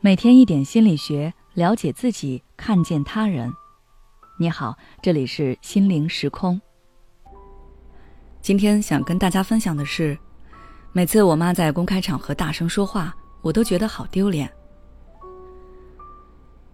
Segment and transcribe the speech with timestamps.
[0.00, 3.52] 每天一点心理学，了解自己，看见他人。
[4.38, 6.60] 你好，这里是心灵时空。
[8.40, 10.16] 今天想跟大家分享的是，
[10.92, 14.48] 每次我妈在公开场合大声说话，我都觉得好丢脸。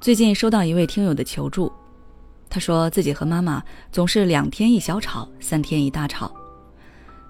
[0.00, 1.70] 最近收到一位听友的求助，
[2.48, 3.62] 他说自己和妈妈
[3.92, 6.34] 总是两天一小吵，三天一大吵，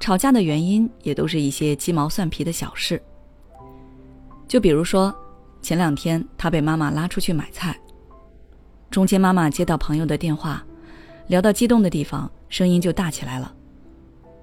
[0.00, 3.00] 吵架的原因也都是一些鸡毛蒜皮的小事，
[4.46, 5.14] 就比如说。
[5.66, 7.76] 前两天，他被妈妈拉出去买菜，
[8.88, 10.64] 中间妈妈接到朋友的电话，
[11.26, 13.52] 聊到激动的地方，声音就大起来了。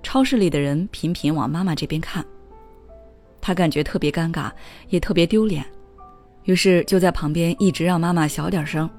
[0.01, 2.25] 超市里的人频频往妈妈这边看，
[3.39, 4.51] 他感觉特别尴尬，
[4.89, 5.65] 也特别丢脸，
[6.43, 8.89] 于是就在旁边一直让妈妈小点声。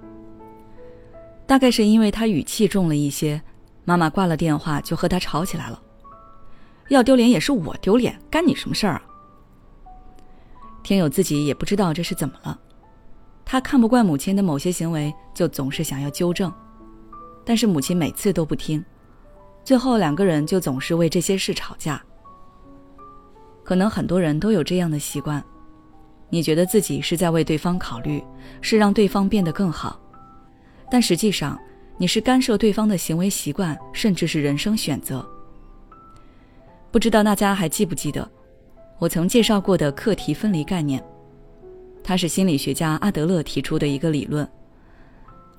[1.46, 3.38] 大概是因为他语气重了一些，
[3.84, 5.78] 妈妈挂了电话就和他吵起来了。
[6.88, 9.02] 要丢脸也是我丢脸，干你什么事儿啊？
[10.84, 12.56] 天友自己也不知道这是怎么了，
[13.42, 16.52] 他看不惯母亲的某些行为，就总是想要纠正，
[17.42, 18.84] 但是母亲每次都不听，
[19.64, 22.00] 最后两个人就总是为这些事吵架。
[23.64, 25.42] 可能很多人都有这样的习惯，
[26.28, 28.22] 你觉得自己是在为对方考虑，
[28.60, 29.98] 是让对方变得更好，
[30.90, 31.58] 但实际上
[31.96, 35.26] 你是干涉对方的行为习惯，甚至是人生选择。
[36.92, 38.30] 不知道大家还记不记得？
[38.98, 41.02] 我曾介绍过的课题分离概念，
[42.02, 44.48] 它是心理学家阿德勒提出的一个理论。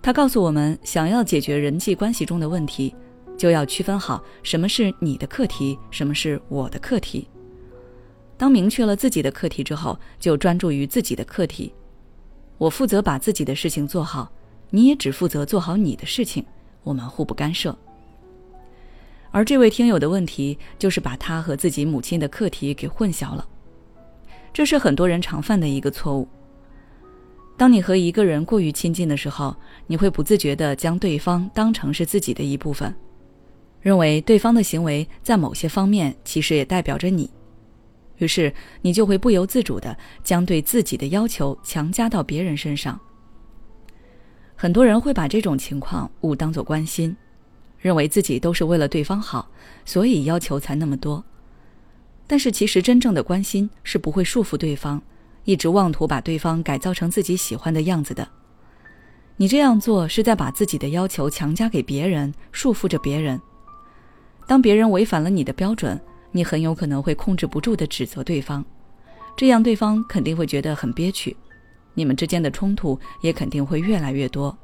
[0.02, 2.96] 他告诉我们，想要解决人际关系中的问题，
[3.38, 7.28] 就要区分好什么是你的课题，什么是我的课题。
[8.38, 11.74] 当明确了自己的课题之后，就专注于自己的课题。
[12.58, 14.32] 我负责把自己的事情做好，
[14.70, 16.46] 你也只负责做好你的事情，
[16.84, 17.76] 我们互不干涉。
[19.36, 23.46] 而这位听友的问题就是把他和自己母亲的课题给混淆了，
[24.54, 26.26] 这是很多人常犯的一个错误。
[27.58, 29.54] 当你和一个人过于亲近的时候，
[29.88, 32.96] 你会不自觉地将对方当成是自己的一部分，
[33.82, 37.30] 认为对方的行为在某些方面其实也代表着你，
[38.20, 42.98] 于是你就会不由自主地将对自己的要求强加到别人身上。
[44.56, 47.14] 很多人会把这种情况误当作关心。
[47.86, 49.48] 认为自己都是为了对方好，
[49.86, 51.24] 所以要求才那么多。
[52.26, 55.00] 但是其实真正的关心是不会束缚对方，
[55.44, 58.28] 一直妄图把对方改造成自己喜欢的样子的。
[59.38, 63.40] 你这样做是在把自己的要求强加给别人，束缚着别人。
[64.48, 68.66] 当别人违反了你的标准，你很有可能会控制不住的指责对方，
[69.38, 71.38] 这样对方肯定会觉得很憋屈，
[71.94, 74.58] 你们之间的冲突也肯定会越来越多。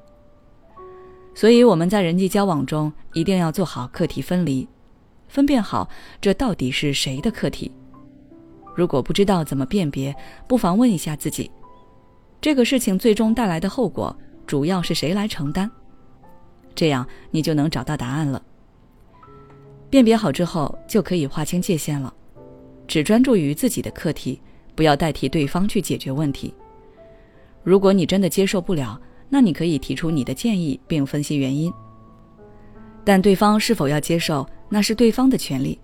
[1.34, 4.68] 所以我们在人际交往中一定要做好课题分离，
[5.28, 7.72] 分辨好这到底是谁的课题。
[8.75, 10.16] 如果不知道怎么辨别，
[10.47, 11.50] 不妨问一下自己：
[12.40, 14.16] 这个事情最终带来的后果
[14.46, 15.70] 主要是谁来承担？
[16.74, 18.41] 这样你就能找到答案了。
[19.90, 22.14] 辨别好之后，就可以划清界限了，
[22.88, 24.41] 只专注于自己的课题，
[24.74, 26.53] 不要代替对方去解决问题。
[27.64, 29.00] 如果你真的接受不了，
[29.34, 31.72] 那你可以提出你的建议，并分析原因。
[33.06, 35.80] 但对方是否要接受，那是对方的权利。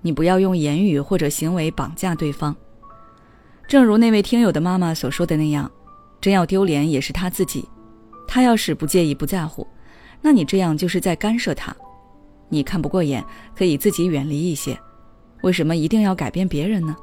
[0.00, 2.54] 你不要用言语或者行为绑架对方。
[3.66, 5.68] 正如那位听友的妈妈所说的那样，
[6.20, 7.68] 真要丢脸也是他自己。
[8.28, 9.66] 他要是不介意、不在乎，
[10.20, 11.74] 那你这样就是在干涉他。
[12.48, 13.24] 你看不过眼，
[13.54, 14.78] 可以自己远离一些。
[15.42, 16.96] 为什么一定要改变别人呢？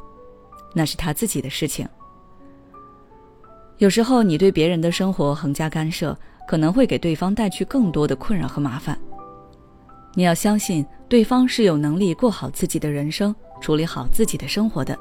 [0.74, 1.86] 那是他自己的事情。
[3.80, 9.00] 有时候，你对别人的生活横加干涉，可能会给对方带去更多的困扰和麻烦。
[10.14, 14.98] 你要相信，对方是有能力过好自己的人生，处理好自己的生活的。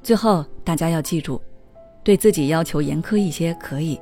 [0.00, 1.42] 最后，大家要记住，
[2.04, 4.00] 对自己要求严苛一些可以，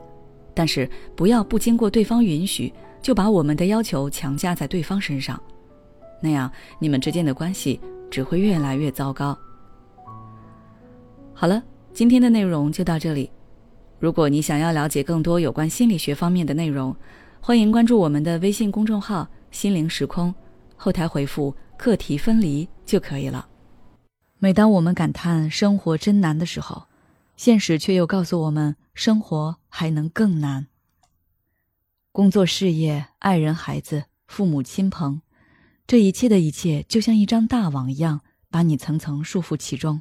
[0.52, 5.40] 但是不要不经过对方允许，就把我们的要求强加在对方身上，
[6.20, 9.34] 那样你们之间的关系只会越来越糟糕。
[11.32, 11.62] 好了。
[11.92, 13.30] 今天的内容就到这里。
[13.98, 16.94] 如果你想要了解更多有关心理学方面的内容，
[17.40, 20.34] 欢迎关注我们的微信公众号“心灵时空”，
[20.76, 23.46] 后台回复“课题分离”就可以了。
[24.38, 26.84] 每当我们感叹生活真难的时候，
[27.36, 30.68] 现实却又告诉我们，生活还能更难。
[32.12, 35.20] 工作、事业、爱人、孩子、父母亲朋，
[35.86, 40.00] 这一切的一切，就像一张大网一样，把你层层束缚其中。